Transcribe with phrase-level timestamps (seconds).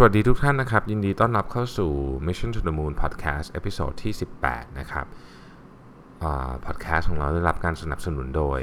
[0.00, 1.92] สวัสดีทุกท่านนะครับ ยินดีต้อนรับเข้าสู่
[2.26, 4.12] Mission to the Moon Podcast episode ที่
[4.44, 5.06] 18 นะครับ
[6.66, 8.60] พอดแคสต์ของเราได้รับการสนับสนุนโดย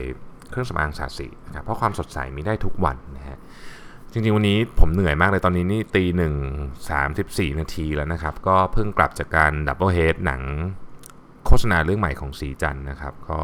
[0.49, 3.37] เครื่องสำอางศรีจันทร์นะครับเพราะความสดใสมีได้ทุกวันนะฮะ
[4.11, 6.33] จริงๆ วันนี้ผมเหนื่อยมากเลยตอนนี้นี่ตีหนึ่ง
[6.89, 10.41] สามสิบสี่นาทีแล้วนะครับ ก็เพิ่งกลับจากการ double head หนัง
[11.45, 13.39] โฆษณาเรื่องใหม่ของศรีจันทร์นะครับ ก็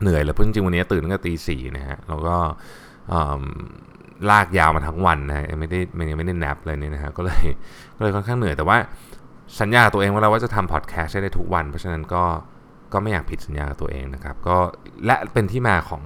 [0.00, 2.36] เหนื่อยแล้วเพิ่งจริงวันนี้ตื่นตั้งแต่ตีสี่นะฮะแล้วก็
[4.30, 5.80] ลากยาวมาทั้งวันนะยังไม่ได้
[6.10, 7.42] ยังไม่ได้แนบเลยเนี่ยนะฮะก็เลย
[7.96, 8.76] ก็เลยค่อนข้างเหนื่อยแต่ว่า
[9.60, 12.24] สัญญาตัวเองว่าเราว่าจะทำพอดแคสต์ได้ทุกวัน เพราะฉะนั้นก็
[12.92, 14.56] ก็ไม่อยากผิดสัญญากับตัวเองนะครับ ก็
[15.06, 16.02] และเป็นที่มาของ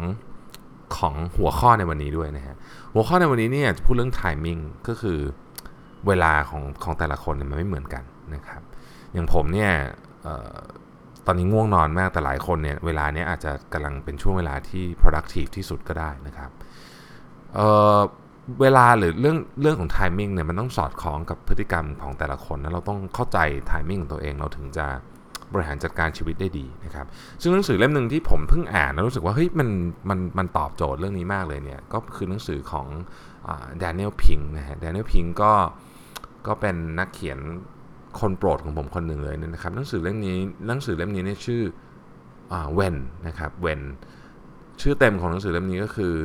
[0.96, 2.56] ของหัวข้อในวันนี้ด้วยนะฮะ
[2.94, 5.18] หัวข้อในวันนี้เนี่ยจะพูดเรื่อง timing ก็คือ
[6.06, 8.62] เวลาของของแต่ละคนเนี่ยมันไม่เหมือนกันนะครับ
[9.12, 9.70] อย่างผมเนี่ย
[11.26, 23.38] ตอนนี้ง่วงนอนมากแต่หลายคนเนี่ยเวลาเนี้ยอาจจะกำลังเป็นช่วงเวลาที่ productive ที่สุดก็ได้นะครับเเวลาหรือเรื่องเรื่องของ timing เนี่ยมันต้องสอดคล้องกับพฤติกรรมของแต่ละคนนะเราต้องเข้าใจ
[23.70, 24.86] timing ของตัวเองเราถึงจะ
[25.52, 27.06] บริหารจัดการชีวิตได้ดีนะครับ
[27.40, 29.68] ซึ่งหนังสือเล่มหนึ่งที่ผมเพิ่งอ่านแล้วรู้สึกว่าเฮ้ยมัน
[30.08, 32.86] มันมันตอบโจทย์เรื่องนี้มากเลยเนี่ย ก็คือหนังสือของ
[33.78, 35.52] แดเน n น e l พิงนะฮะแดเน n น e l พิงก็
[36.46, 37.38] ก็เป็นนักเขียน
[38.20, 40.36] คนโปรดของผมคนหนึ่งเลยนะครับหนังสือเล่มนี้
[40.66, 41.62] หนังสือเล่มนี้เนี่ยชื่อ
[42.74, 43.80] เวนนะครับเวน
[44.80, 46.16] ชื่อเต็มของหนังสือเล่มนี้ก็คือ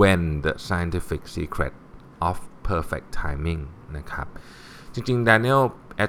[0.00, 1.72] When the Scientific Secret
[2.28, 2.36] of
[2.68, 3.62] Perfect Timing
[3.96, 4.26] นะครับ
[4.94, 5.62] จริงๆ Daniel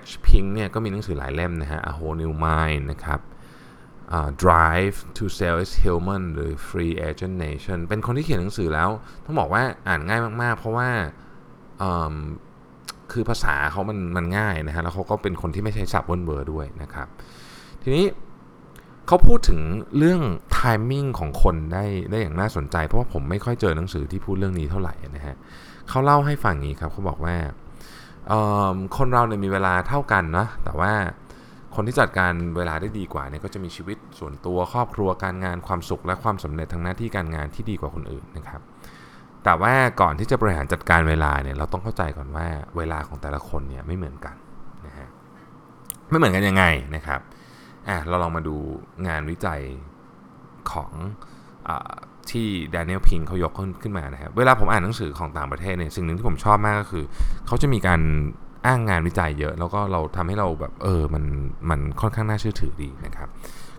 [0.04, 0.12] H.
[0.26, 3.20] Pink เนี่ยก็มีหนังสือหลายเล่มนะฮะ A Whole New Mind นะครับ
[4.16, 8.90] uh, Drive to Sell is Human หรือ Free Agent Nation เป็นคนที่เขียนหนังสือแล้ว
[9.26, 10.90] ต้องบอกว่าอ่านง่ายมากๆ เพราะว่า
[13.12, 17.08] คือภาษาเขามันมันง่ายนะฮะ แล้วเขาก็เป็นคนที่ไม่ใช้ศัพท์วนเบอร์ด้วยนะครับ
[17.82, 18.06] ทีนี้
[19.08, 19.62] เขาพูดถึง
[19.98, 20.22] เรื่อง
[20.58, 25.36] timing ของคนได้ได้อย่างน่าสนใจ เพราะว่าผมไม่ค่อยเจอหนังสือที่พูดเรื่องนี้เท่าไหร่นะฮะ
[25.90, 27.36] เขาเล่าให้ฟังอย่างนี้ครับเขาบอกว่า
[28.98, 30.94] คนเราเนี่ยมีเวลาเท่ากันนะแต่ว่า
[31.76, 38.62] คนที่จัดการเวลาได้ดีกว่าเนี่ยก็จะมีชีวิตส่วนตัวครอบครัวการงานความสุข และความสำเร็จทางหน้าที่การงานที่ดีกว่าคนอื่นนะครับ
[39.44, 42.48] แต่ว่าก่อนที่จะบริหารจัดการเวลาเนี่ยเราต้องเข้าใจก่อนว่า
[42.78, 44.36] เวลาของแต่ละคนเนี่ยไม่เหมือนกัน
[44.86, 45.08] นะฮะ
[46.10, 46.66] ไม่เหมือนกันยังไง
[46.96, 47.20] นะครับ
[47.90, 48.56] อะเราลองมาดู
[49.08, 49.62] งานวิจัย
[50.72, 50.92] ของ
[51.68, 51.70] อ
[52.30, 53.54] ที่แดเนียลพิงเขายก
[53.84, 57.06] ขึ้นมานะครับ เวลาผมอ่านหนังสือของต่างประเทศเนี่ยสิ่งหนึ่งที่ผมชอบมากก็คือ
[57.48, 58.02] เขาจะมีการ
[58.66, 61.24] อ้างงานวิจัยเยอะ แล้วก็เราทำให้เราแบบเออมัน
[61.70, 63.28] มันค่อนข้างน่าเชื่อถือดีนะครับ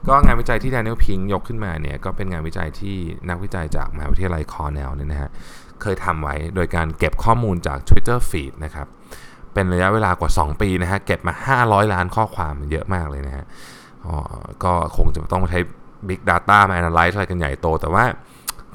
[0.08, 2.96] ก็งานวิจัยที่แดเนียลพิงยกขึ้นมาเนี่ยก็เป็นงานวิจัยที่
[3.28, 5.30] นักวิจัยจากมหาวิทยาลัยคอร์เนลเนี่ยนะฮะ
[5.82, 8.86] เคยทำไว้โดยการเก็บข้อมูลจาก Twitter Feed นะครับ
[9.54, 13.44] เป็นระยะเวลากว่า 2 ปีนะฮะเก็บมา 500 ล้านข้อความเยอะมากเลยนะฮะ
[14.64, 15.58] ก็คงจะต้องใช้
[16.08, 18.04] Big Data มา analyze อะไรกันใหญ่โต แต่ว่า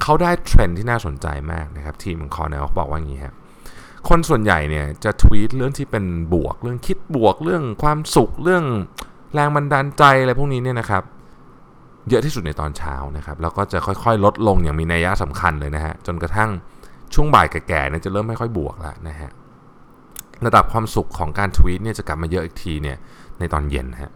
[0.02, 3.34] เขาได้เทรนที่น่าสนใจมากนะครับ ทีมของคอร์เนลบอกว่าอย่างนี้ครับ
[4.08, 6.04] คนส่วนใหญ่เนี่ยจะทวีตเรื่องที่เป็น
[6.34, 8.64] บวก เรื่องคิดบวกเรื่องความสุขเรื่อง
[9.34, 11.02] แรงบันดาลใจอะไรพวกนี้เนี่ยนะครับ
[12.08, 16.50] เยอะที่สุดในตอนเช้านะครับ แล้วก็จะค่อยๆ ลดลงอย่างมีนัยยะสำคัญเลยนะฮะจนกระทั่ง
[17.14, 19.30] ช่วงบ่ายแก่ๆเนี่ยจะเริ่มไม่ค่อยบวกแล้วนะฮะ
[20.46, 22.96] ระดับความสุขของการทวีตเนี่ยจะกลับมาเยอะอีกทีเนี่ย
[23.38, 24.12] ในตอนเย็นฮะ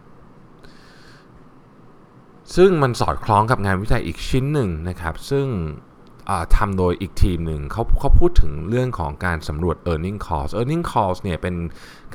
[2.55, 5.47] ซึ่งมันสอดคล้องกับงานวิจัยอีกชิ้นหนึ่งนะครับ ซึ่ง
[6.57, 11.55] ทำโดยอีกทีมหนึ่งเขาเขาพูดถึงเรื่องของการสำรวจ earning calls earning calls เนี่ยเป็น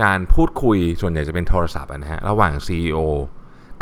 [0.02, 2.98] การพูดคุยส่วนใหญ่จะเป็นโทรศัพท์นะฮะระหว่าง CEO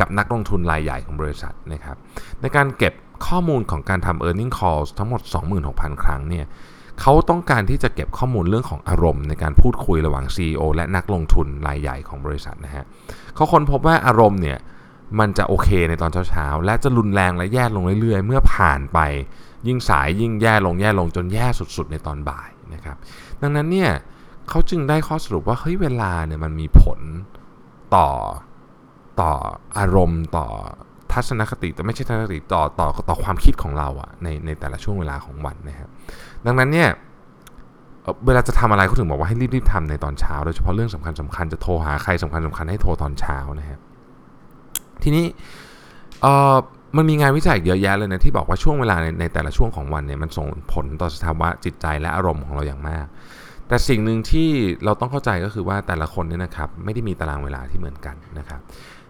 [0.01, 1.97] กับนักลงทุนรายใหญ่ของบริษัทนะครับ
[2.41, 2.95] ในการเก็บ
[3.27, 5.21] ข้อมูลของการทำ earning calls ทั้งหมด
[5.63, 6.47] 26,000 ครั้งเนี่ย
[7.01, 12.85] เขาต้องการที่จะเก็บข้อมูลเรื่องของอารมณ์ ในการพูดคุยระหว่าง CEO และนักลงทุนรายใหญ่ของบริษัทนะฮะ
[13.35, 14.59] เขาค้นพบว่าอารมณ์เนี่ย
[15.19, 18.99] มันจะโอเคในตอนเช้าๆ และจะรุนแรงและแย่ลงเรื่อยๆ เมื่อผ่านไป
[19.67, 22.97] ยิ่งสายยิ่งแย่ลงแย่ลงจนแย่สุดๆ ในตอนบ่ายนะครับ
[23.41, 23.91] ดังนั้นเนี่ย
[24.49, 27.01] เขาจึงได้ข้อสรุปว่าเฮ้ยเวลาเนี่ยมันมีผล
[27.97, 28.09] ต่อ
[29.21, 29.33] ต่อ
[29.79, 30.47] อารมณ์ต่อ
[31.13, 35.89] ทัศนคติแต่ไม่ใช่ทัศนคติต่อต่อต่อความคิดของเราอะในในแต่ละช่วงเวลาของวันนะครับ
[36.47, 36.89] ดังนั้นเนี่ย
[38.27, 43.81] เวลาจะทำอะไรเขาถึงบอกว่าให้รีบๆทำในตอนเช้า โดยเฉพาะเรื่องสำคัญสำคัญจะโทรหาใครสำคัญสำคัญให้โทรตอนเช้านะครับ
[45.05, 45.27] ทีนี้
[46.97, 53.07] มันมีงานวิจัยเยอะแยะเลยนะที่บอกว่าช่วงเวลาในในแต่ละช่วงของวันเนี่ยมันส่งผลต่อสภาวะจิตใจและอารมณ์ของเราอย่างมาก
[53.69, 54.49] แต่สิ่งหนึ่งที่
[54.85, 58.61] เราต้องเข้าใจก็คือว่าแต่ละคนเนี่ยนะครับไม่ได้มีตารางเวลาที่เหมือนกันนะครับ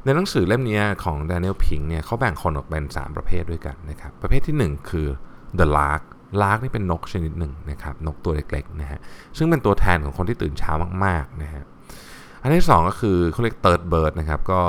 [0.05, 5.07] ในหนังสือเล่มนี้ของ Daniel Pink เนี่ยเขาแบ่งคนออกเป็น 3 ประเภทด้วยกันนะครับประเภทที่ 1 คือ
[5.59, 6.03] the lark
[6.43, 9.01] lark นี่เป็นนกชนิดหนึ่งนะครับนกตัวเล็กๆนะฮะ
[9.37, 10.73] ซึ่งเป็นตัวแทนของคนที่ตื่นเช้า
[11.05, 11.65] มากๆนะฮะ
[12.43, 14.61] อันที่ 2 ก็คือเขาเรียก third bird นะครับก็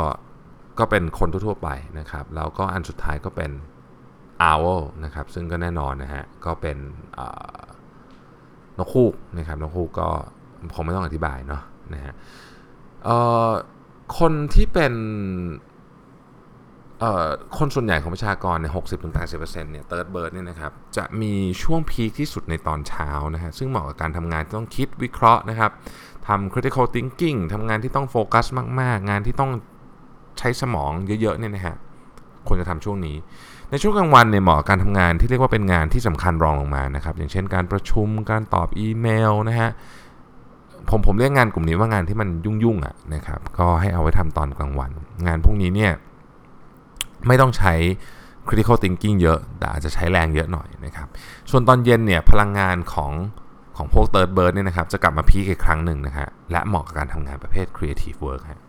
[0.81, 1.69] ก็เป็นคนทั่วไป
[1.99, 3.51] นะครับ แล้วก็อันสุดท้ายก็เป็น
[4.51, 6.77] owl นะครับ ซึ่งก็แน่นอนนะฮะ ก็เป็น
[8.77, 10.07] นกฮูกนะครับ นกฮูกก็
[10.75, 11.61] คงไม่ต้องอธิบายเนาะ
[11.93, 12.13] นะฮะ
[14.19, 14.93] คนที่เป็น
[17.57, 21.33] คนส่วนใหญ่ของประชากรเนี่ยหกสิบถึงแปดสิบเปอร์เซ็นต์เนี่ย third bird เนี่ยนะครับ จะมี
[21.63, 25.71] ช่วง peak ที่สุดในตอนเช้านะฮะ ซึ่งเหมาะกับการทำงานที่ต้องคิดวิเคราะห์นะครับ
[26.27, 28.45] ทำ critical thinking ทำงานที่ต้องโฟกัส
[28.79, 29.51] มาก ๆ งานที่ต้อง
[30.41, 30.91] ใช้สมอง
[31.21, 31.75] เยอะๆเนี่ยนะฮะ
[32.47, 33.17] ควรจะทำช่วงนี้
[33.69, 39.69] ในช่วงกลางวันเนี่ยเหมาะกับการทำงานที่เรียกว่าเป็นงานที่สำคัญรองลงมานะครับ อย่างเช่นการประชุมการตอบอีเมลนะฮะ
[40.89, 44.91] ผมผมเรียกงานกลุ่มนี้ว่างานที่มันยุ่งๆอะนะครับก็ให้เอาไว้ทำตอนกลางวัน
[45.27, 45.91] งานพวกนี้เนี่ย
[47.27, 47.73] ไม่ต้องใช้
[48.47, 51.07] critical thinking เยอะ แต่อาจจะใช้แรงเยอะหน่อยนะครับ
[51.51, 53.11] ส่วนตอนเย็นเนี่ยพลังงานของ
[53.77, 58.61] ของพวก third bird เนี่ยนะครับจะกลับมาพีคอีกครั้งหนึ่งนะฮะและเหมาะกับการทำงานประเภท creative work ฮะ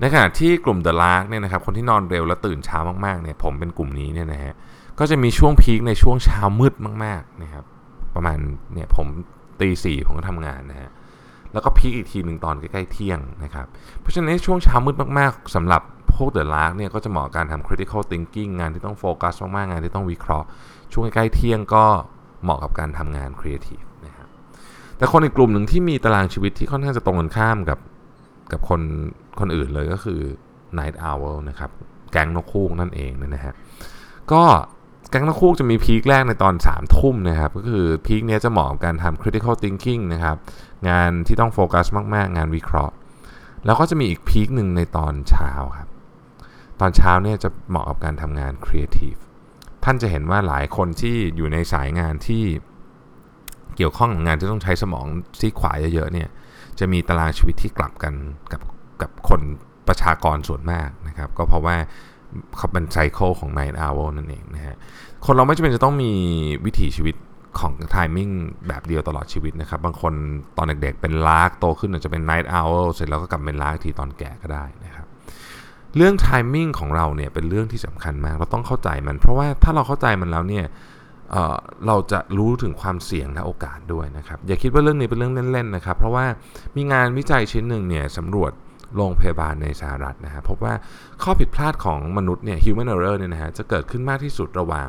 [0.00, 4.54] ในขณะที่กลุ่ม The Lark เนี่ยนะครับคนที่นอนเร็วและตื่นเช้ามากๆเนี่ยผมเป็นกลุ่มนี้เนี่ยนะฮะ
[4.98, 6.74] ก็จะมีช่วงพีคในช่วงเช้ามืด
[7.04, 7.64] มากๆนะครับ
[8.14, 8.38] ประมาณ
[8.74, 9.06] เนี่ยผม
[9.60, 10.90] ตีสี่ผมก็ทำงานนะฮะ
[11.52, 13.66] แล้วก็ peak อีกทีหนึ่งตอนใกล้ๆเที่ยงนะครับ
[14.00, 15.82] เพราะฉะนั้นช่วงเช้ามืดมากๆสำหรับ
[16.14, 20.46] พวก the lark เนี่ยก็จะเหมาะการทำ critical thinking งานที่ต้องโฟกัสมากๆงานที่ต้องวิเคราะห์
[20.92, 21.84] ช่วงใกล้เที่ยงก็
[22.42, 24.28] เหมาะกับการทำงาน creative นะครับ
[24.96, 27.78] แต่คนอีกกลุ่มหนึ่งที่มีตารางชีวิตที่ค่อนข้างจะตรงกันข้ามกับ
[28.52, 28.80] กับคน
[29.40, 30.20] คนอื่นเลยก็คือ
[30.78, 31.70] night owl นะครับ
[32.12, 33.54] แก๊งนกฮูกนั่นเองนะฮะ
[34.32, 34.42] ก็
[35.10, 40.36] แก๊งนกฮูกจะมี peak แรกในตอนสามทุ่มนะครับ ก็คือ peak นี้จะเหมาะกับการทำ critical thinking นะครับ
[40.88, 42.94] งานที่ต้องโฟกัสมากๆ งานวิเคราะห์
[43.66, 45.88] แล้วก็จะมีอีก peak หนึ่งในตอนเช้าครับ
[46.80, 49.14] ตอนเช้าเนี่ยจะเหมาะกับการทำงานครีเอทีฟ
[49.84, 52.44] ท่านจะเห็นว่าหลายคนที่อยู่ในสายงานที่
[53.76, 55.06] เกี่ยวข้องกับงานที่ต้องใช้สมอง
[55.40, 56.28] ซีกขวาเยอะๆเนี่ย
[56.78, 58.14] จะมีตารางชีวิตที่กลับกัน
[58.52, 58.60] กับ
[59.04, 59.40] กับคน
[59.88, 61.76] ประชากรส่วนมากนะครับ ก็เพราะว่า
[62.56, 64.76] เขาเป็นไซเคิลของ night hour นั่นเองนะฮะ
[65.26, 66.12] คนเราไม่จำเป็นจะต้องมี
[66.64, 67.16] วิถีชีวิต
[67.58, 68.28] ของไทมิ่ง
[68.68, 70.12] แบบเดียวตลอดชีวิตนะครับ บางคน
[70.56, 75.06] ตอนเด็กๆเป็นลากโตขึ้นอาจจะเป็น night owl เสร็จแล้วก็กลับเป็นลากทีตอนแก่ก็ได้นะครับ
[75.96, 80.64] เรื่อง timing ของเราเนี่ยเป็นเรื่องที่สำคัญมาก เราต้องเข้าใจมัน เพราะว่าถ้าเราเข้าใจมันแล้วเนี่ย
[81.30, 86.26] เเราจะรู้ถึงความเสี่ยงและโอกาสด้วยนะครับ อย่าคิดว่าเรื่องนี้เป็นเรื่องเล่นๆนะครับ เพราะว่า
[86.76, 88.52] มีงานวิจัยชิ้นหนึ่งเนี่ยสำรวจ
[88.96, 90.74] โรงพยาบาลในสหรัฐนะฮะพบว่า
[91.22, 94.88] ข้อผิดพลาดของมนุษย์เนี่ย human error เนี่ยนะฮะจะเกิดขึ้นมากที่สุดระหว่าง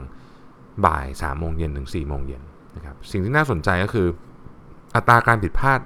[0.85, 2.41] บ่าย3โมงเย็นถึง4โมงเย็น
[2.75, 4.07] นะครับสิ่งที่น่าสนใจก็คือ
[4.95, 5.79] อัตราการผิดพลาด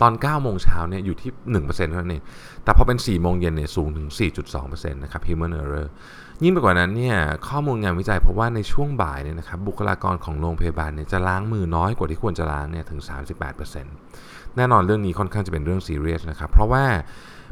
[0.00, 2.24] ตอน 9 โมงเช้าเนี่ยอยู่ที่ 1%เท่านั้นเอง
[2.64, 4.08] แต่พอเป็น 4 โมงเย็นเนี่ยสูงถึง
[4.50, 5.86] 4.2%นะครับ human error
[6.42, 7.16] ยิ่งไปกว่านั้นเนี่ย
[7.48, 13.00] ข้อมูลงานวิจัยพราะว่าในช่วงบ่ายเนี่ยนะครับบุคลากรของโรงพยาบาลเนี่ยจะล้างมือน้อยกว่าที่ควรจะล้างเนี่ยถึง
[13.78, 16.84] 38% แน่นอนเรื่องนี้ค่อนข้างจะเป็นเรื่องซีเรียสนะครับ เพราะว่า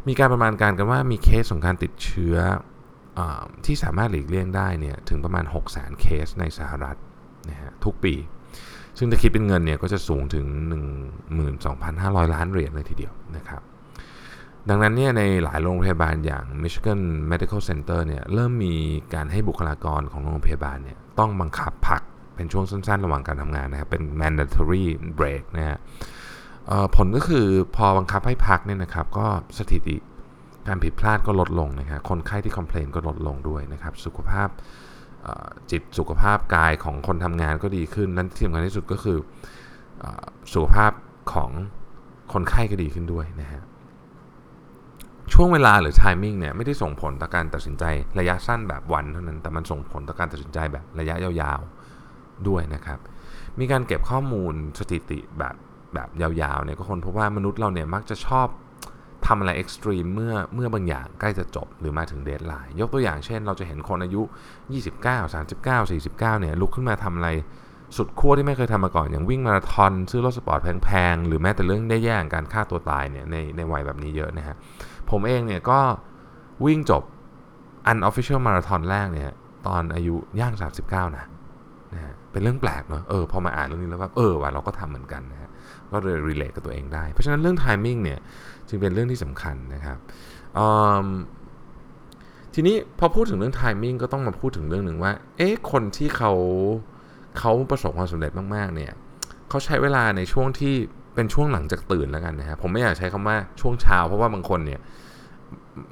[0.09, 2.37] มีการประมาณการกันว่ามีเคสของการติดเชื้อ
[3.19, 3.21] อ
[3.65, 6.97] ที่สามารถหลีกเลี่ยงได้เนี่ยถึงประมาณ 6 0 0 0 0เคสในสหรัฐ
[7.51, 8.15] นะฮะทุกปี
[8.99, 10.47] ซึ่งถ้าคิดเป็นเงินเนี่ยก็จะสูงถึง
[11.59, 13.63] 12,500 ล้านเหรียญเลยทีเดียวนะครับ
[14.69, 17.01] ดังนั้นเนี่ยในหลายโรงพยาบาลอย่าง Michigan
[17.31, 18.75] Medical Center เนี่ยเริ่มมี
[19.15, 22.03] การให้บุคลากรของโรงพยาบาลเนี่ยต้องบังคับพัก
[22.35, 24.85] เป็นช่วงสั้นๆ ระหว่างการทำงานนะครับ เป็น mandatory
[25.19, 25.79] break นะฮะ
[26.97, 27.47] ผลก็คือ
[27.77, 29.27] พอบังคับให้พักเนี่ยนะครับก็
[29.59, 29.97] สถิติ
[30.69, 34.49] การผิดพลาดก็ลดลงนะครับคนไข้ที่คอมเพลนก็ลดลงด้วยนะครับ สุขภาพ
[35.71, 39.19] จิตสุขภาพกายของคนทำงานก็ดีขึ้น นั้นที่สำคัญที่สุดก็คือ
[40.03, 40.05] อ
[40.53, 40.93] สุขภาพ
[41.33, 41.51] ของ
[42.33, 43.63] คนไข้ก็ดีขึ้นด้วยนะฮะ
[45.33, 47.85] ช่วงเวลาหรือ timing เนี่ยไม่ได้ส่งผลต่อการตัดสินใจ
[48.19, 52.99] ระยะสั้นแบบวันเท่านั้น แต่มันส่งผลต่อการตัดสินใจแบบระยะยาวๆด้วยนะครับ
[53.59, 55.55] มีการเก็บข้อมูลสถิติแบบ
[55.95, 58.49] แบบยาวๆเนี่ยก็ค้นพบว่ามนุษย์เราเนี่ยมักจะชอบ
[59.27, 64.23] ทำอะไร extreme เมื่อเมื่อบางอย่างใกล้จะจบหรือมาถึง deadline ยกตัวอย่างเช่น เราจะเห็นคนอายุ
[64.83, 67.29] 29 39 49เนี่ยลุกขึ้นมาทำอะไร
[67.97, 74.57] สุดขั้วที่ไม่เคยทำมาก่อนอย่างวิ่งมาราธอนซื้อรถสปอร์ตแพงๆ หรือแม้แต่เรื่องร้ายอย่างการฆ่าตัวตายเนี่ยในในวัยแบบนี้เยอะนะฮะ
[75.11, 75.81] ผมเองเนี่ยก็
[76.65, 77.03] วิ่งจบ
[77.91, 79.31] unofficial มาราธอนแรกเนี่ย
[79.67, 81.25] ตอนอายุย่าง 39 นะ
[81.95, 85.51] นะฮะเป็นเรื่องแปลกเนาะเออพอมาอ่านเรื่องนี้แล้วก็เออว่าเราก็ทำเหมือนกันนะฮะ
[85.93, 88.19] ก็เลยรีเลทกับตัวเองได้ เพราะฉะนั้นเรื่อง timing เนี่ย
[88.69, 89.99] จึงเป็นเรื่องที่สำคัญนะครับ
[92.55, 96.33] ทีนี้พอพูดถึงเรื่อง timing ก็ต้องมาพูดถึงเรื่องหนึ่งว่า เอ๊ะคนที่เขา
[97.39, 98.93] เขาประสบความสำเร็จมากๆเนี่ย
[99.49, 100.75] เขาใช้เวลาในช่วงที่
[101.15, 104.81] เป็นช่วงหลังจากตื่นแล้วกันนะครับผมไม่อยากใช้คำว่าช่วงเช้า เพราะว่าบางคนเนี่ย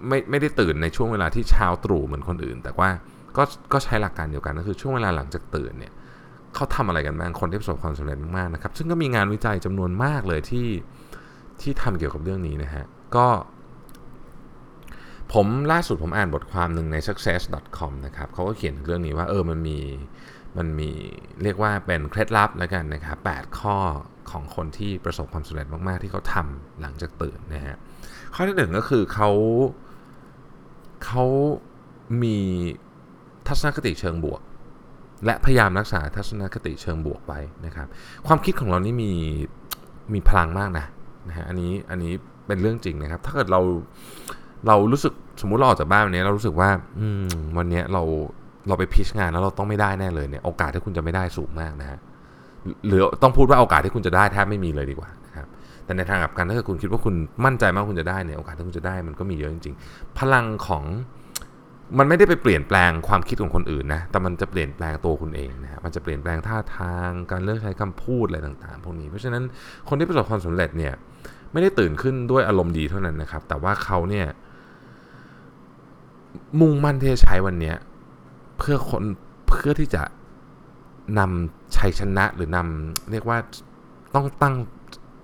[0.08, 2.90] ไม่ไม่ได้ตื่นในช่วงเวลาที่เช้าตรู่เหมือนคนอื่น แต่ว่า
[3.36, 5.92] ก็ก็ใช้หลักการเดียวกันก็คือช่วงเวลาหลังจากตื่นเนี่ย
[6.54, 10.68] เขาทำอะไรกันบ้างคนที่ประสบความสำเร็จมากๆนะครับ ซึ่งก็มีงานวิจัยจำนวนมากเลยที่
[11.60, 12.84] ที่ทำเกี่ยวกับเรื่องนี้นะฮะ
[13.16, 13.26] ก็
[15.32, 19.78] ผมล่าสุดผมอ่านบทความหนึ่งใน success.com นะครับเขาก็เขียนเรื่องนี้ว่าเออมันมี
[20.56, 20.90] มันมี
[21.42, 23.76] เรียกว่าเป็นเคล็ดลับแล้วกันนะครับ8ข้อ
[24.30, 27.76] ของคนที่ประสบความสำเร็จมาก ๆ ที่เขาทำหลังจากตื่นนะฮะ
[28.34, 29.30] ข้อที่หนึ่งก็คือเขา
[31.04, 31.24] เขา
[32.22, 32.38] มี
[33.46, 34.40] ทัศนคติเชิงบวก
[35.26, 37.86] และพยายามรักษาทัศนคติเชิงบวกไว้นะครับ
[38.26, 39.10] ความคิดของเรานี่มี
[40.14, 40.86] มีพลังมากนะ
[41.28, 42.12] นะฮะอันนี้อันนี้
[42.46, 43.60] เป็นเรื่องจริงนะครับ ถ้าเกิดเรา
[44.66, 47.26] เรารู้สึกสมมุติเราออกจากบ้านวันนี้เรารู้สึกว่าอืม
[47.58, 48.02] วันนี้เรา
[48.68, 51.98] เราไปพิชงานแล้วเราต้องไม่ได้แน่เลยเนี่ยโอกาสที่คุณจะไม่ได้สูงมากนะฮะ
[52.86, 55.46] หรือต้องพูดว่าโอกาสที่คุณจะได้แทบไม่มีเลยดีกว่านะครับ
[55.84, 57.14] แต่ในทางกลับกันถ้าเกิดคุณคิดว่าคุณ
[57.44, 60.84] มั่นใจมากคุณจะได้เนี่ยโอกาสที่คุณจะได้มันก็มีเยอะจริง ๆ พลังของ
[61.98, 69.42] มันไม่ได้ไปเปลี่ยนแปลงความคิดของคนอื่นนะ แต่มันจะเปลี่ยนแปลงตัวคุณเองนะมันจะเปลี่ยนแปลงท่าทาง การเลือกใช้คำพูดอะไรต่างๆ พวกนี้ เพราะฉะนั้น
[69.88, 70.92] คนที่ประสบความสำเร็จเนี่ย
[71.52, 74.26] ไม่ได้ตื่นขึ้นด้วยอารมณ์ดีเท่านั้นนะครับ แต่ว่าเขาเนี่ย
[76.60, 77.72] มุ่งมั่นที่จะใช้วันนี้
[78.58, 79.02] เพื่อคน
[79.48, 80.02] เพื่อที่จะ
[81.18, 83.38] นำชัยชนะหรือนำเรียกว่า
[84.14, 84.54] ต้องตั้ง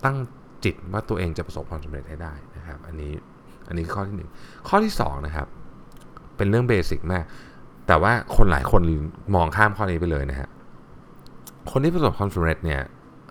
[0.05, 0.17] ตั้ง
[0.65, 3.13] จิตว่าตัวเองจะประสบความสำเร็จให้ได้นะครับ อันนี้
[3.69, 4.31] อันนี้ข้อที่หนึ่ง
[4.69, 5.47] ข้อที่สองนะครับ
[6.41, 7.25] เป็นเรื่องเบสิกมาก
[7.87, 8.81] แต่ว่าคนหลายคน
[9.35, 10.49] มองข้ามข้อนี้ไปเลยนะฮะ
[11.71, 12.81] คนที่ประสบความสำเร็จเนี่ย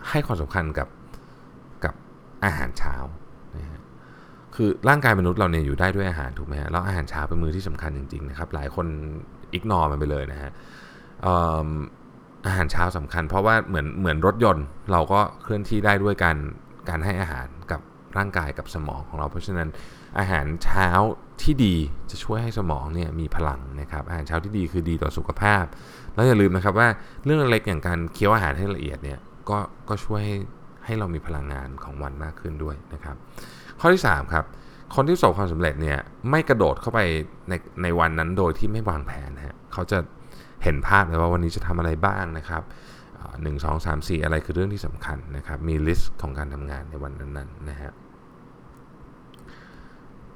[0.09, 0.87] ให้ความสำคัญกับ
[1.83, 1.93] กับ
[2.45, 2.95] อาหารเช้า
[3.57, 3.81] นะฮะ
[4.55, 8.85] คือร่างกายมนุษย์เราเนี่ยอยู่ได้ด้วยอาหารถูกไหมฮะแล้วอาหารเช้าเป็นมือที่สำคัญจริงๆนะครับ หลายคน
[9.53, 10.51] อิกนอมันไปเลยนะฮะ
[12.45, 16.37] อาหารเช้าสำคัญ เพราะว่าเหมือนเหมือนรถยนต์เราก็เคลื่อนที่ได้ด้วยการ
[16.89, 17.81] การให้อาหารกับ
[18.17, 19.69] ร่างกายกับสมองของเรา เพราะฉะนั้น
[20.19, 20.89] อาหารเช้า
[21.41, 21.75] ที่ดี
[22.11, 25.63] จะช่วยให้สมองเนี่ยมีพลังนะครับ อาหารเช้าที่ดีคือดีต่อสุขภาพ
[26.15, 26.87] แล้วอย่าลืมนะครับว่า
[27.23, 29.57] เรื่องเล็กอย่างการเคี้ยวอาหารให้ละเอียดเนี่ยก็
[29.89, 30.37] ก็ช่วยให้
[30.85, 33.15] ให้เรามีพลังงานของวันมากขึ้นด้วยนะครับ
[33.79, 34.45] ข้อที่ 3 ครับ
[34.95, 35.97] คนที่ประสบความสำเร็จเนี่ย
[36.29, 36.99] ไม่กระโดดเข้าไป
[37.49, 39.99] ในในวันนั้นโดยที่ไม่วางแผนฮะเขาจะ
[40.63, 42.63] เห็นภาพเลยว่าวันนี้จะทำอะไรบ้างนะครับ
[43.43, 47.91] หนึ่งสองสามสี่อะไรคือเรื่องที่สำคัญนะครับ มี list ของการทำงานในวันนั้นๆนะฮะ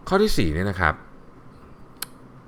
[0.08, 0.94] ข้อที่4เนี่ยนะครับ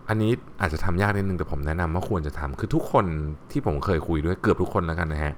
[0.09, 0.31] อันนี้
[0.61, 3.05] อาจจะทำยากนิดนึงแต่ผมแนะนำว่าควรจะทำคือทุกคน
[3.51, 5.33] ที่ผมเคยคุยด้วยเกือบทุกคนแล้วกันนะฮะ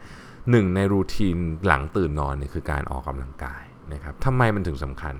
[0.51, 5.15] หนึ่งในรูทีนหลังตื่นนอนเนี่ยคือการออกกำลังกายนะครับทำไมมันถึงสำคัญ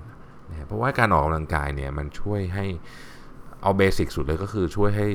[0.50, 2.66] นะเพราะว่าการออกกำลังกายเนี่ยมันช่วยให้
[3.62, 5.06] เอาเบสิกสุดเลยก็คือช่วยให้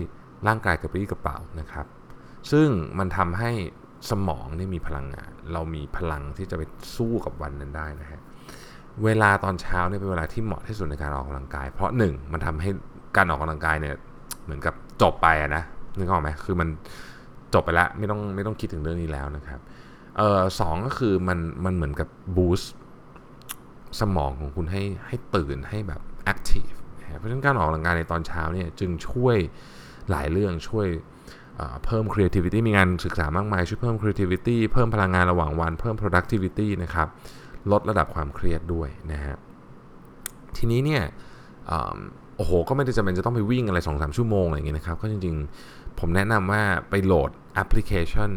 [0.47, 1.85] ร่างกายกระปรี้กระเป๋านะครับ
[2.51, 2.67] ซึ่ง
[2.99, 3.51] มันทำให้
[4.09, 6.61] สมองนี่มีพลังงาน เรามีพลังที่จะไป
[6.95, 8.19] สู้กับวันนั้นได้นะฮะ
[9.05, 12.69] เวลาตอนเช้าเนี่ยเป็นเวลาที่เหมาะที่สุดในการออกกำลังกาย เพราะหนึ่งมันทำให้
[13.17, 13.95] การออกกำลังกายเนี่ย
[14.43, 15.63] เหมือนกับจบไปนะ
[15.97, 16.67] นึกออกไหมคือมัน
[17.53, 19.59] จบไปแล้วไม่ต้องไม่ต้องคิดถึงเรื่องนี้แล้วนะครับ
[20.17, 22.73] เอ่อสองก็คือมันมันเหมือนกับ boost
[23.99, 26.69] สมองของคุณให้ให้ตื่นให้แบบ active
[27.17, 29.37] เพราะฉะนั้นการออกกำลังกายในตอนเช้าเนี่ยจึงช่วย
[30.11, 30.87] หลายเรื่องช่วย
[31.85, 37.07] เพิ่ม creativity มีงานศึกษามากมาย ช่วยเพิ่ม creativity เพิ่มพลังงานระหว่างวัน เพิ่ม productivity นะครับ
[37.71, 39.35] ลดระดับความเครียดด้วยนะฮะ
[40.57, 41.03] ทีนี้เนี่ย
[42.37, 48.31] โอ้โห ก็ไม่ได้จำเป็นจะต้องไปวิ่งอะไรสองชั่วโมงอะไรอย่างเงี้ยนะครับ ก็จริงๆ ผมแนะนำว่าไปโหลดแอปพลิเคชัน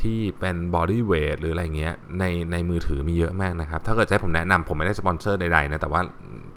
[0.00, 6.00] ที่เป็น body weight หรืออะไรเงี้ยในในมือถือมีเยอะมากนะครับ ถ้าเกิดใช้ผมแนะนำผมไม่ได้สปอนเซอร์ใดๆนะ แต่ว่า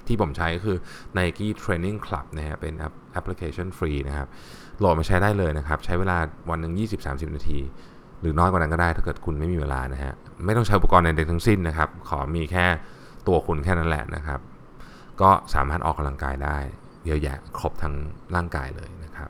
[0.08, 0.78] ที่ผมใช้ก็คือ
[1.18, 4.28] Nike Training Club นะฮะเป็นแอปพลิเคชันฟรีนะครับ
[4.80, 6.18] โหลดมาใช้ได้เลยนะครับ ใช้เวลา
[6.50, 6.74] วันหนึ่ง
[7.06, 7.60] 20-30 นาที
[8.22, 10.14] หรือน้อยกว่านั้นก็ได้ถ้าเกิดคุณไม่มีเวลานะฮะ
[10.46, 12.66] ไม่ต้องใช้อุปกรณ์ใดๆทั้งสิ้นนะครับ ขอมีแค่
[13.28, 14.40] ตัวคุณแค่นั้นแหละนะครับ
[15.22, 16.58] ก็สามารถออกกำลังกายได้
[17.06, 17.94] เยอะแยะครบทั้ง
[18.36, 19.30] ร่างกายเลยนะครับ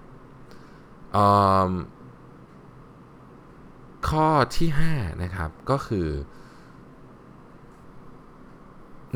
[4.09, 4.27] ข้อ
[4.57, 6.07] ที่5นะครับก็คือ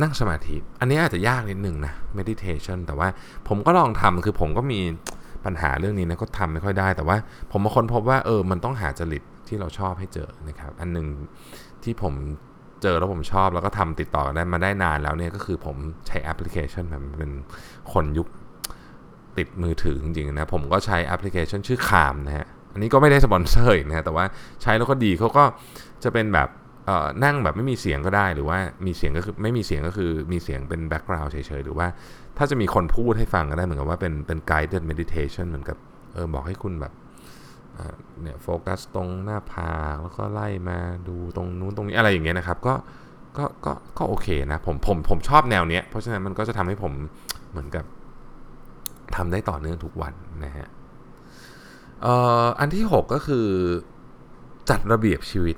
[0.02, 3.08] นั่งสมาธิ อันนี้อาจจะยากนิดหนึ่งนะ meditation แต่ว่า
[3.48, 4.80] ผมก็ลองทำคือผมก็มี
[5.46, 7.18] ปัญหาเรื่องนี้นะก็ทำไม่ค่อยได้ แต่ว่า
[7.52, 11.08] ผมมาค้นพบว่าเออมันต้องหาจริต ที่เราชอบให้เจอนะครับ อันหนึ่ง
[11.84, 12.14] ที่ผม
[12.82, 15.76] เจอแล้วผมชอบแล้วก็ทำติดต่อกันได้มาได้นานแล้วเนี่ยก็คือผม
[16.08, 17.32] ใช้แอปพลิเคชันแบบเป็น
[17.94, 18.28] คนยุค
[19.38, 24.26] ติดมือถือจริงๆนะ ผมก็ใช้แอปพลิเคชันชื่อ Calm นะฮะอันนี้ก็ไม่ได้สปอนเซอร์นะแต่ว่า
[24.62, 25.44] ใช้แล้วก็ดีเขาก็
[26.04, 26.50] จะเป็นแบบ
[27.24, 31.88] นั่งแบบไม่มีเสียงก็ได้หรือว่ามีเสียงก็คือไม่มีเสียงก็คือมีเสียงเป็น background เฉยๆ หรือว่า
[32.38, 35.78] ถ้าจะมีคนพูดให้ฟังก็ได้เหมือนกับว่าเป็นเป็น guided meditation เหมือนกับ
[36.14, 36.94] เออบอกให้คุณแบบ
[38.22, 42.74] เนี่ยโฟกัสตรงหน้าผากแล้วก็ไล่มาดูตรงนู้นตรงนี้อะไรอย่างเงี้ยนะครับ ก็
[43.38, 46.94] ก็ก็ก็โอเคนะผมผมผมชอบแนวเนี้ยเพราะฉะนั้นมันก็จะทำให้ผม
[47.52, 47.86] เหมือนกับ
[49.16, 50.14] ทำได้ต่อเนื่องทุกวัน
[50.46, 50.68] นะฮะ
[52.60, 53.46] อันที่ 6 ก็คือ
[54.70, 55.58] จัดระเบียบชีวิต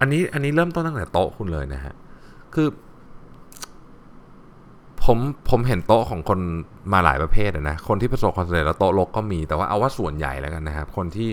[0.00, 1.94] อันนี้อันนี้เริ่มต้นตั้งแต่โต๊ะคุณเลยนะฮะ
[2.54, 2.68] คือ
[5.06, 5.18] ผม
[5.50, 6.38] ผมเห็นโต๊ะของคน
[6.92, 11.30] มาหลายประเภทนะคนที่ประสบความสำเร็จแล้วโต๊ะลกก็มีแต่ว่าเอาว่าส่วนใหญ่แล้วกันนะครับ คนที่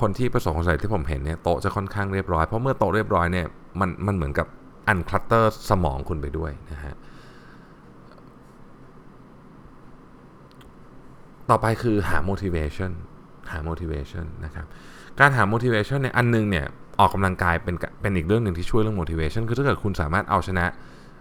[0.00, 3.46] คนที่ประสบความสำเร็จที่ผมเห็นเนี่ยโต๊ะจะค่อนข้างเรียบร้อยเพราะเมื่อโต๊ะเรียบร้อยเนี่ย
[3.80, 4.46] มันมันเหมือนกับ
[4.88, 6.94] อันคลัตเตอร์สมองคุณไปด้วยนะฮะ
[11.50, 12.90] ต่อไปคือหา motivation
[13.50, 14.66] หา motivation นะครับ
[15.20, 16.66] การหา motivation เนี่ยอันนึงเนี่ย
[17.00, 20.66] ออกกำลังกายเป็นเป็นอีกเรื่องหนึ่งที่ช่วยเรื่อง motivation คือถ้าเกิดคุณสามารถเอาชนะ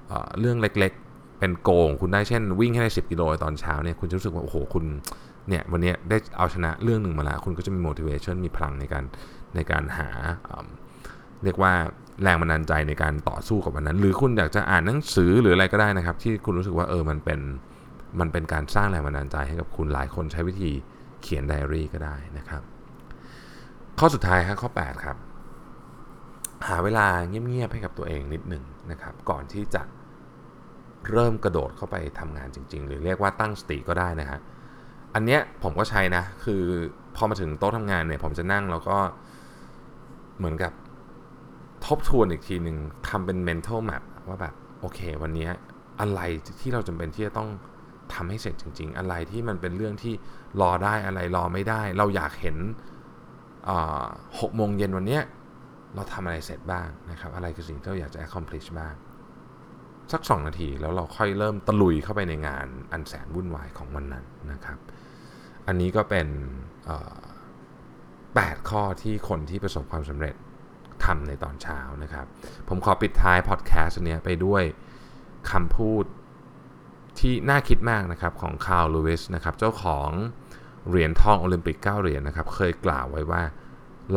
[0.07, 0.93] เเรื่องเล็ก
[1.39, 4.83] เป็นโกงคุณได้เช่นวิ่งให้ได้ 10 กิโลตอนเช้าเนี่ยคุณจะรู้สึกว่า โอ้โห คุณ
[5.49, 9.03] เนี่ยวันนี้ได้เอาชนะเรื่องหนึ่งมาแล้ว คุณก็จะมี motivation มีพลังในการ
[9.55, 10.09] ในการหา
[11.43, 11.73] เรียกว่า
[12.23, 17.39] แรงบันดาลใจในการต่อสู้กับวันนั้น หรือคุณอยากจะอ่านหนังสือหรืออะไรก็ได้นะครับ ที่คุณรู้สึกว่าเออมันเป็น
[18.19, 20.71] มันเป็นการสร้างแรงบันดาลใจให้กับคุณหลายคนใช้วิธี
[21.21, 22.61] เขียนไดอารี่ก็ได้นะครับ
[23.99, 25.17] ข้อสุดท้ายครับข้อ 8 ครับ
[26.67, 29.81] หาเวลาเงียบๆให้กับตัวเองนิดหนึ่งนะครับ ก่อนที่จะ
[31.11, 34.39] เริ่มกระโดดเข้าไปทำงานจริง ๆ หรือเรียกว่าตั้งสติก็ได้นะฮะ
[35.15, 36.61] อันเนี้ยผมก็ใช้นะ คือ
[37.15, 38.97] พอมาถึงโต๊ะทำงานเนี่ย ผมจะนั่งแล้วก็
[40.37, 40.73] เหมือนกับ
[41.85, 42.77] ทบทวนอีกทีหนึ่ง
[43.09, 45.49] ทำเป็น mental map ว่าแบบ โอเค วันนี้
[45.99, 46.21] อะไร
[46.61, 47.49] ที่เราจำเป็นที่จะต้อง
[48.13, 50.13] ทำให้เสร็จจริง ๆ อะไรที่มันเป็นเรื่องที่
[50.61, 52.57] รอได้อะไรรอไม่ได้ เราอยากเห็น
[54.39, 55.19] หกโมงเย็นวันนี้
[55.95, 58.93] เราทำอะไรเสร็จบ้างนะครับ อะไรคือสิ่งที่เราอยากจะ accomplish บ้าง
[60.13, 64.79] สัก 2 นาที แล้วเราค่อยเริ่มตะลุยเข้าไปในงานอันแสนวุ่นวายของวันนั้นนะครับ
[65.67, 66.27] อันนี้ก็เป็น
[68.35, 70.35] แปดข้อที่คนที่ประสบความสำเร็จ
[71.05, 72.25] ทำในตอนเช้านะครับ
[72.67, 74.63] ผมขอปิดท้ายพอดแคสต์นี้ไปด้วย
[75.51, 76.05] คำพูด
[77.19, 80.09] ที่น่าคิดมากนะครับของคาร์ลลูวิสนะครับ เจ้าของ
[80.89, 83.43] เหรียญทองโอลิมปิก 9 เหรียญนะครับ เคยกล่าวไว้ว่า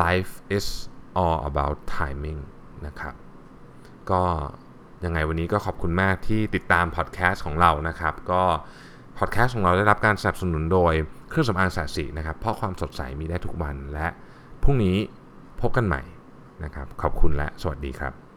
[0.03, 0.67] life is
[1.23, 2.41] all about timing
[2.87, 3.15] นะครับ
[4.11, 4.23] ก็
[5.05, 8.43] ยังไงวันนี้ก็ขอบคุณมากที่ติดตามพอดแคสต์ของเรานะครับ ก็
[9.19, 10.95] พอดแคสต์ของเราได้รับการสนับสนุนโดย
[11.29, 14.07] เครื่องสำอางศรีจันทร์นะครับ เพราะความสดใสมีได้ทุกวันและ
[14.63, 14.97] พรุ่งนี้
[15.61, 16.03] พบกันใหม่
[16.65, 18.30] นะครับ ขอบคุณและสวัสดีครับ